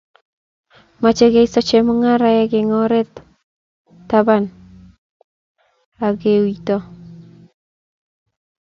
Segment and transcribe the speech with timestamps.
[1.01, 2.93] Mochei keisto chemungaraek ang or
[4.09, 4.43] taban
[6.05, 6.77] ak keuito